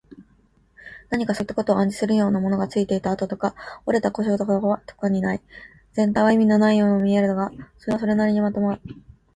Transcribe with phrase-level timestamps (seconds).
[1.11, 3.53] 何かそういったことを暗示するような、ものがついていた跡とか、
[3.85, 5.41] 折れた個所とかはどこにもない。
[5.93, 9.01] 全体は意味のないように見えるのだが、それはそれなりにまとまっている。